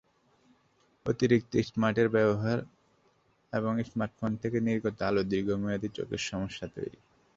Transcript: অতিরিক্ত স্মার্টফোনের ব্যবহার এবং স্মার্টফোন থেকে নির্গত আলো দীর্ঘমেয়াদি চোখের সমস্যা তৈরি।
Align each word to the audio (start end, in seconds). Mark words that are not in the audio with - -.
অতিরিক্ত 1.05 1.51
স্মার্টফোনের 1.61 2.09
ব্যবহার 2.09 2.59
এবং 3.53 3.73
স্মার্টফোন 3.83 4.31
থেকে 4.35 4.57
নির্গত 4.59 4.97
আলো 5.01 5.21
দীর্ঘমেয়াদি 5.23 5.89
চোখের 5.97 6.21
সমস্যা 6.29 6.65
তৈরি। 6.67 6.99